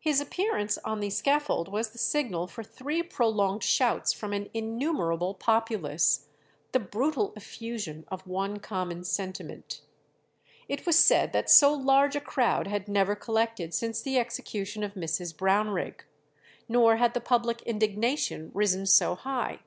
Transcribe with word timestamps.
His 0.00 0.20
appearance 0.20 0.78
on 0.78 0.98
the 0.98 1.10
scaffold 1.10 1.68
was 1.68 1.90
the 1.90 1.96
signal 1.98 2.48
for 2.48 2.64
three 2.64 3.04
prolonged 3.04 3.62
shouts 3.62 4.12
from 4.12 4.32
an 4.32 4.50
innumerable 4.52 5.32
populace, 5.32 6.26
"the 6.72 6.80
brutal 6.80 7.32
effusion 7.36 8.04
of 8.08 8.26
one 8.26 8.58
common 8.58 9.04
sentiment." 9.04 9.82
It 10.66 10.86
was 10.86 10.98
said 10.98 11.32
that 11.34 11.48
so 11.48 11.72
large 11.72 12.16
a 12.16 12.20
crowd 12.20 12.66
had 12.66 12.88
never 12.88 13.14
collected 13.14 13.72
since 13.72 14.02
the 14.02 14.18
execution 14.18 14.82
of 14.82 14.94
Mrs. 14.94 15.32
Brownrigg, 15.36 16.00
nor 16.68 16.96
had 16.96 17.14
the 17.14 17.20
public 17.20 17.62
indignation 17.62 18.50
risen 18.52 18.86
so 18.86 19.14
high. 19.14 19.60